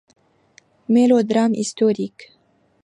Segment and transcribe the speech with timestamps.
[0.87, 2.31] Mélodrame historique.